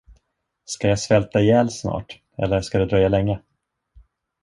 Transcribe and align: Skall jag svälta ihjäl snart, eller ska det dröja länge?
Skall 0.65 0.89
jag 0.89 0.99
svälta 0.99 1.41
ihjäl 1.41 1.69
snart, 1.71 2.19
eller 2.37 2.61
ska 2.61 2.77
det 2.79 2.85
dröja 2.85 3.07
länge? 3.07 3.41